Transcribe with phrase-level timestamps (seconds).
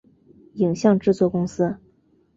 [0.55, 1.77] 影像制作公司